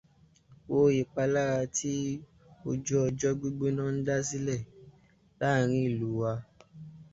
[0.69, 1.91] Wo ìpalára tí
[2.69, 4.67] ojú ọjọ́ gbígbóná ń dá sílẹ̀
[5.39, 6.33] láàárín ìlú wa